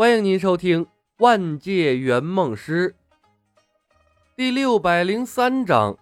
[0.00, 0.86] 欢迎您收听
[1.18, 2.94] 《万界圆梦师》
[4.34, 5.98] 第六百零三章：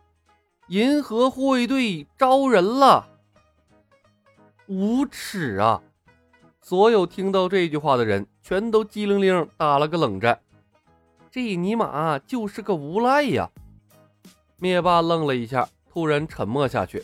[0.68, 3.08] 银河护卫队招人了。
[4.68, 5.82] 无耻啊！
[6.60, 10.38] 所有听到这句话的人全都机灵灵打了个冷战。
[11.28, 13.50] 这尼玛就是个无赖呀！
[14.58, 17.02] 灭霸愣了一下，突然沉默下去。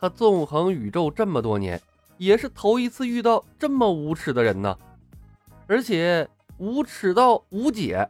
[0.00, 1.78] 他纵横宇宙这么多年，
[2.16, 4.78] 也是头一次遇到这么无耻的人呢。
[5.70, 8.08] 而且无耻到无解，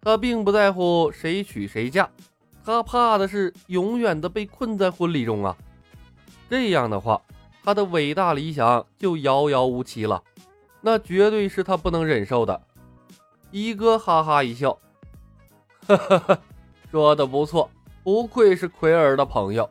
[0.00, 2.08] 他并不在乎谁娶谁嫁，
[2.64, 5.56] 他怕的是永远的被困在婚礼中啊！
[6.48, 7.20] 这样的话，
[7.64, 10.22] 他的伟大理想就遥遥无期了，
[10.80, 12.62] 那绝对是他不能忍受的。
[13.50, 14.78] 一哥哈哈一笑，
[15.88, 16.38] 哈哈哈，
[16.92, 17.68] 说的不错，
[18.04, 19.68] 不愧是奎尔的朋友，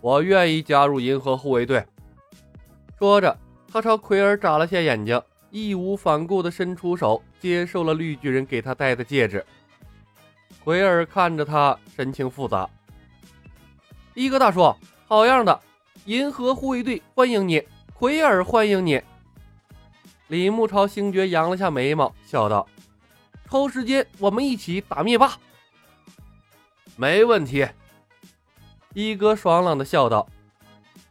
[0.00, 1.84] 我愿意加入银河护卫队。
[3.00, 3.36] 说着，
[3.66, 5.20] 他朝奎尔眨了下眼睛。
[5.50, 9.44] 义无反顾地伸出手，接受了绿巨人给他戴的戒指。
[10.62, 12.68] 奎尔看着他，神情复杂。
[14.14, 14.74] 一哥大叔，
[15.06, 15.60] 好样的！
[16.04, 17.62] 银河护卫队欢迎你，
[17.94, 19.00] 奎尔欢迎你。
[20.28, 22.66] 李牧朝星爵扬了下眉毛，笑道
[23.50, 25.36] ：“抽时间，我们一起打灭霸。”
[26.96, 27.66] 没问题。
[28.94, 30.28] 一哥爽朗地笑道：“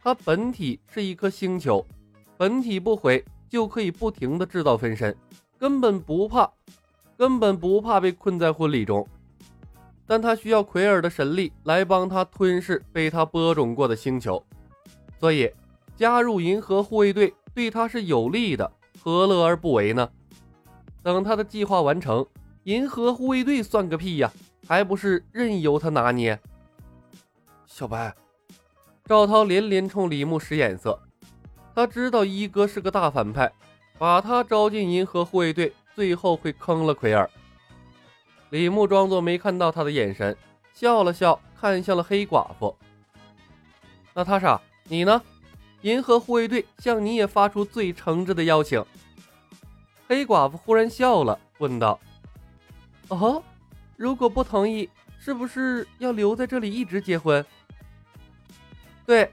[0.02, 1.86] 他本体是一颗星球，
[2.36, 5.14] 本体不毁。”就可以不停的制造分身，
[5.58, 6.50] 根本不怕，
[7.18, 9.06] 根本不怕被困在婚礼中。
[10.06, 14.42] 但他需要奎尔的神力来帮他吞噬被他播种过的星球，
[15.18, 15.52] 所以
[15.96, 20.08] 加入银河护卫队对他是有利的，何乐而不为呢？
[21.02, 22.24] 等他的计划完成，
[22.64, 24.32] 银河护卫队算个屁呀，
[24.66, 26.38] 还不是任由他拿捏？
[27.66, 28.14] 小白，
[29.04, 31.00] 赵涛连连冲李牧使眼色。
[31.80, 33.50] 他知道一哥是个大反派，
[33.96, 37.30] 把他招进银河护卫队，最后会坑了奎尔。
[38.50, 40.36] 李牧装作没看到他的眼神，
[40.74, 42.76] 笑了笑，看向了黑寡妇。
[44.12, 45.22] 娜塔莎，你呢？
[45.80, 48.84] 银河护卫队向你也发出最诚挚的邀请。
[50.06, 51.98] 黑寡妇忽然笑了，问道
[53.08, 53.42] ：“哦，
[53.96, 54.86] 如果不同意，
[55.18, 57.42] 是不是要留在这里一直结婚？”
[59.06, 59.32] 对，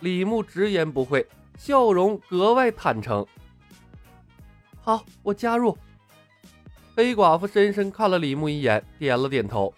[0.00, 1.26] 李牧直言不讳。
[1.58, 3.26] 笑容格外坦诚。
[4.80, 5.76] 好，我加入。
[6.94, 9.74] 黑寡妇深深看了李牧一眼，点了点头。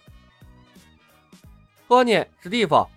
[1.87, 2.87] 托尼、史蒂夫、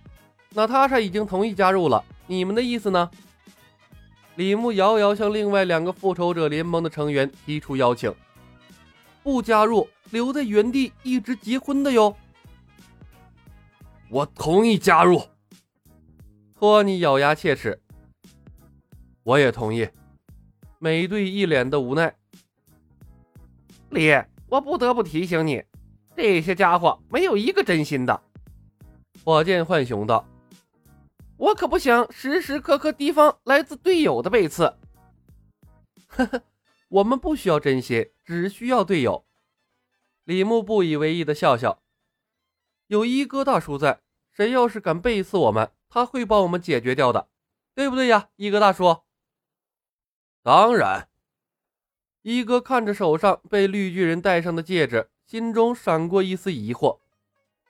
[0.51, 3.11] 娜塔莎已经同意加入了，你们的意思呢？
[4.37, 8.15] 李牧遥遥向另外两个复仇者联盟的成员提出邀请：
[9.23, 12.17] 不加入，留在原地一直结婚的哟。
[14.09, 15.23] 我同意加入。
[16.55, 17.82] 托尼咬牙切齿。
[19.23, 19.89] 我也同意。
[20.79, 22.15] 美队一脸的无奈。
[23.91, 24.11] 李，
[24.49, 25.63] 我不得不提醒你，
[26.17, 28.23] 这些家伙没有一个真心的。
[29.25, 30.27] 火箭浣熊道
[31.37, 34.65] ：“我可不想时时刻刻提防来自队友的背刺。
[36.09, 36.43] ”呵呵，
[36.89, 39.25] 我们不需要真心，只需要队友。
[40.25, 41.83] 李牧不以为意的笑笑。
[42.89, 44.01] 有一哥大叔在，
[44.33, 47.29] 谁要是敢背刺我们，他会帮我们解决掉的，
[47.75, 49.03] 对不对呀，一哥大叔？
[50.45, 51.07] 当然，
[52.23, 56.99] 一哥看着手上被绿巨人戴上的戒指，心中闪过一丝疑惑，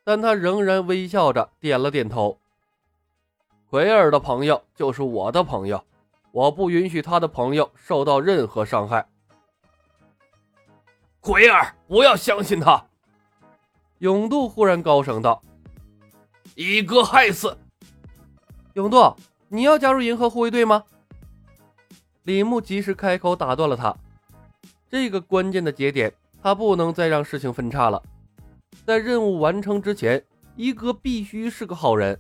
[0.03, 2.39] 但他仍然微笑着点了点头。
[3.69, 5.85] 奎尔的朋友就是我的朋友，
[6.31, 9.07] 我不允许他的朋友受到任何伤害。
[11.21, 12.87] 奎尔，不要相信他！
[13.99, 15.43] 永渡忽然高声道
[16.57, 17.59] ：“一哥害死
[18.73, 19.15] 永渡，
[19.49, 20.85] 你要加入银河护卫队吗？”
[22.25, 23.93] 李牧及时开口打断了他，
[24.89, 28.01] 这个关键的节点，他不能再让事情分叉了。
[28.87, 30.23] 在任务完成之前，
[30.55, 32.17] 一哥必须是个好人。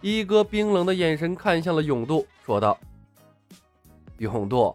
[0.00, 2.76] 一哥冰冷的眼神看向了永渡，说道
[4.18, 4.74] ：“永渡，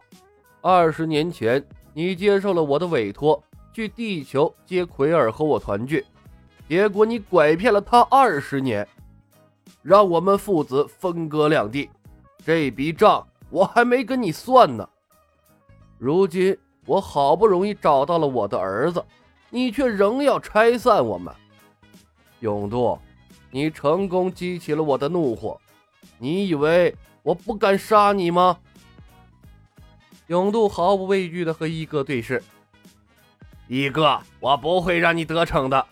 [0.62, 1.62] 二十年前
[1.94, 3.44] 你接受了我的委托，
[3.74, 6.06] 去地球接奎尔和我团聚，
[6.70, 8.88] 结果你拐骗了他二十年，
[9.82, 11.90] 让我们父子分割两地，
[12.46, 14.88] 这笔账。”我还没跟你算呢，
[15.98, 19.04] 如今我好不容易找到了我的儿子，
[19.50, 21.34] 你却仍要拆散我们。
[22.42, 23.00] 永渡，
[23.50, 25.60] 你成功激起了我的怒火，
[26.18, 28.58] 你以为我不敢杀你吗？
[30.28, 32.44] 永渡毫不畏惧的和一哥对视，
[33.68, 35.88] 一哥，我不会让你得逞的。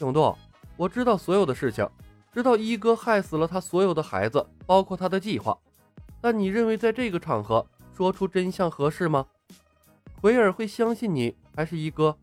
[0.00, 0.34] 永渡，
[0.76, 1.86] 我知道所有的事情。
[2.32, 5.58] 知道一哥害死了他所有的孩子，包括他的计划，
[6.18, 9.26] 但你认为在这个场合说出真相合适吗？
[10.18, 12.16] 奎尔会相信你还是一哥？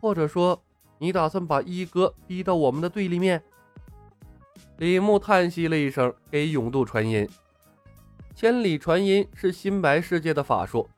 [0.00, 0.62] 或者说，
[0.96, 3.42] 你打算把一哥逼到我们的对立面？
[4.78, 7.28] 李牧叹息了一声，给永渡传音。
[8.34, 10.88] 千里传音是新白世界的法术，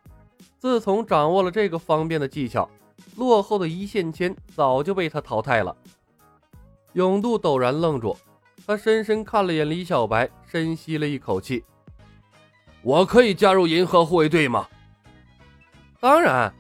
[0.59, 2.71] 自从掌握了这个方便的技巧，
[3.17, 5.77] 落后的一线牵早就被他淘汰了。
[6.95, 8.17] 永渡陡然愣住，
[8.67, 11.65] 他深深看了眼李小白，深吸了一口气
[12.83, 14.69] ：“我可以加入银河护卫队吗
[16.01, 16.53] ？”“当然。”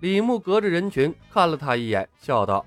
[0.00, 2.64] 李牧隔着人群看了他一眼，笑道：“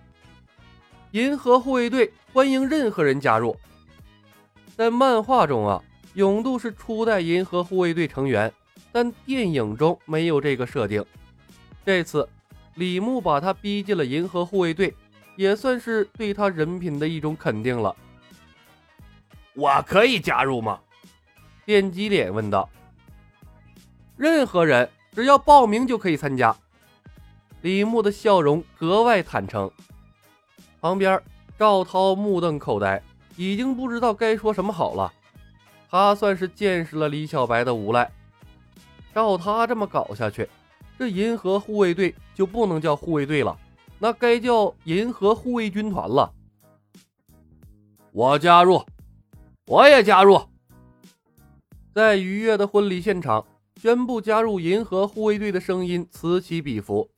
[1.12, 3.56] 银河护卫队欢迎任何人加入。”
[4.76, 5.82] 在漫画中啊。
[6.16, 8.50] 永渡是初代银河护卫队成员，
[8.90, 11.04] 但电影中没有这个设定。
[11.86, 12.26] 这次
[12.76, 14.96] 李牧把他逼进了银河护卫队，
[15.36, 17.96] 也算是对他人品的一种肯定了。
[19.54, 20.80] 我可以加入吗？
[21.66, 22.70] 电击脸问道。
[24.18, 26.56] 任何人只要报名就可以参加。
[27.62, 29.70] 李牧的笑容格外坦诚。
[30.80, 31.22] 旁边
[31.58, 33.02] 赵涛目瞪口呆，
[33.36, 35.12] 已经不知道该说什么好了。
[35.90, 38.12] 他算是见识了李小白的无赖。
[39.14, 40.48] 照他这么搞下去，
[41.00, 43.58] 这银河护卫队就不能叫护卫队了，
[44.00, 46.34] 那该叫银河护卫军团了。
[48.12, 48.84] 我加入，
[49.68, 50.42] 我也加入。
[51.94, 53.46] 在愉悦的婚礼现场，
[53.76, 57.10] 宣布加入银河护卫队的声音此起彼伏。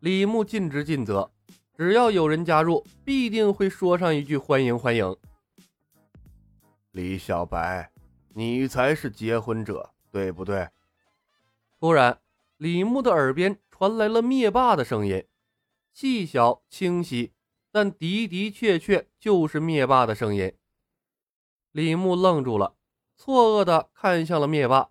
[0.00, 1.30] 李牧尽职尽责，
[1.76, 5.16] 只要有人加入，必定会说上一句欢迎欢迎。
[6.92, 7.88] 李小白。
[8.34, 10.66] 你才是结婚者，对不对？
[11.78, 12.18] 突然，
[12.56, 15.22] 李牧的耳边传来了灭霸的声音，
[15.92, 17.32] 细小清晰，
[17.70, 20.52] 但的的确确就是灭霸的声音。
[21.70, 22.74] 李牧愣住了，
[23.16, 24.90] 错愕的看向了灭霸。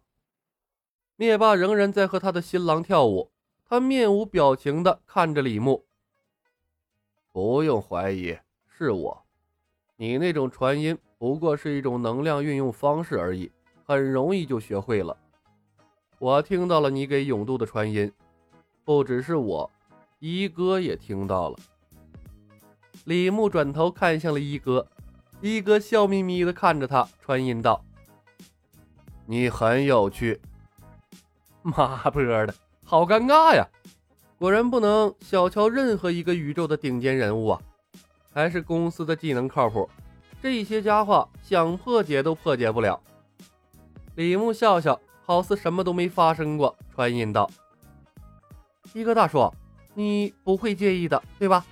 [1.15, 3.31] 灭霸仍然在和他的新郎跳舞，
[3.65, 5.85] 他面无表情的看着李牧。
[7.31, 8.37] 不用怀疑，
[8.67, 9.25] 是我。
[9.97, 10.97] 你那种传音。
[11.17, 13.51] 不过是一种能量运用方式而已，
[13.85, 15.15] 很容易就学会了。
[16.17, 18.11] 我听到了你给永渡的传音，
[18.83, 19.71] 不只是我，
[20.23, 21.57] 一哥也听到了。
[23.05, 24.85] 李牧转头看向了一哥，
[25.41, 27.83] 一哥笑眯眯的看着他，传音道
[29.25, 30.39] ：“你很有趣。
[31.63, 32.53] ”妈波的，
[32.83, 33.67] 好尴尬呀！
[34.37, 37.61] 果然不能小瞧任何一个宇宙的顶尖人物啊！
[38.31, 39.89] 还是公司的技能靠谱。
[40.39, 43.01] 这些家伙想破解都破解不了。
[44.13, 47.49] 李牧笑笑，好似什么都没发生过，传音道
[48.93, 49.51] ：“一哥大叔，
[49.93, 51.65] 你不会介意的，对吧？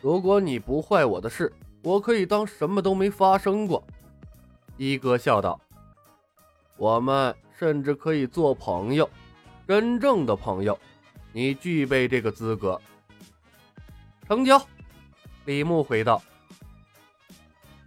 [0.00, 1.52] 如果你不坏我的事，
[1.82, 3.82] 我可以当什么都没发生过。”
[4.76, 5.60] 一哥笑道
[6.76, 9.08] ：“我们甚至可以做朋友，
[9.66, 10.78] 真正的朋友。
[11.32, 12.80] 你具备这个资格。”
[14.28, 14.60] 成交。
[15.44, 16.22] 李牧回道。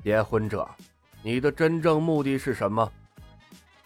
[0.04, 0.68] 结婚者，
[1.22, 2.92] 你的真正目的是什么？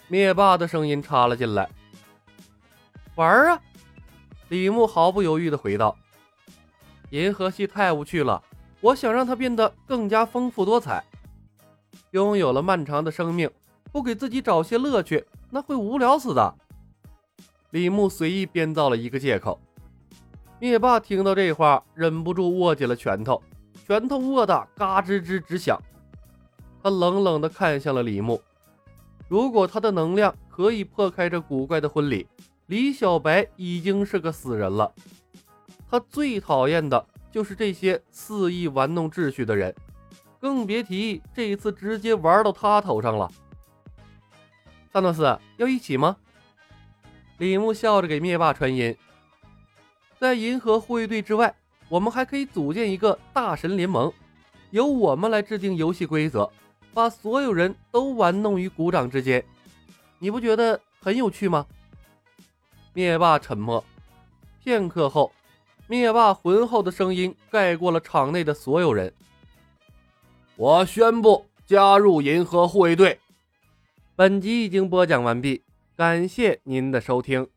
[0.07, 1.69] 灭霸的声音插了进来。
[3.15, 3.61] 玩啊！
[4.51, 5.97] 李牧毫不犹豫地回道
[7.11, 8.43] ：“银河系太无趣了，
[8.81, 11.01] 我想让它变得更加丰富多彩。
[12.09, 13.49] 拥有了漫长的生命，
[13.93, 16.53] 不给自己找些乐趣，那会无聊死的。”
[17.71, 19.57] 李牧随意编造了一个借口。
[20.59, 23.41] 灭霸听到这话，忍不住握紧了拳头，
[23.87, 25.79] 拳头握得嘎吱吱直响。
[26.83, 28.41] 他冷冷地看向了李牧。
[29.29, 32.27] 如果他的能量可以破开这古怪的婚礼，
[32.71, 34.89] 李小白已经是个死人了。
[35.89, 39.75] 他最讨厌的就是这些肆意玩弄秩序的人，
[40.39, 43.29] 更别提这一次直接玩到他头上了。
[44.89, 46.15] 萨诺斯要一起吗？
[47.39, 48.95] 李牧笑着给灭霸传音。
[50.17, 51.53] 在银河护卫队之外，
[51.89, 54.09] 我们还可以组建一个大神联盟，
[54.69, 56.49] 由我们来制定游戏规则。
[56.93, 59.43] 把所有人都玩弄于股掌之间，
[60.19, 61.65] 你不觉得很有趣吗？
[62.93, 63.83] 灭霸沉默，
[64.63, 65.31] 片刻后，
[65.87, 69.13] 灭霸浑厚的声音盖过了场内的所有人。
[70.55, 73.19] 我宣布加入银河护卫队。
[74.15, 75.63] 本集已经播讲完毕，
[75.95, 77.47] 感谢您的收听。